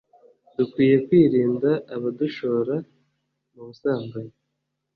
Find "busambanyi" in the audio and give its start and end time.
3.67-4.35